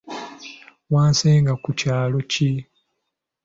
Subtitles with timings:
[0.93, 2.51] Wasenga ku kyalo ki?